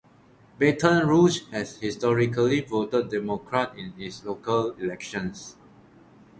Baton 0.57 1.07
Rouge 1.07 1.41
has 1.51 1.77
historically 1.77 2.61
voted 2.61 3.11
democrat 3.11 3.77
in 3.77 3.93
its 3.99 4.25
local 4.25 4.71
elections. 4.79 5.57